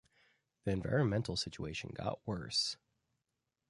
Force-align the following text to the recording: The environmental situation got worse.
The 0.63 0.71
environmental 0.71 1.35
situation 1.37 1.91
got 1.93 2.25
worse. 2.25 2.75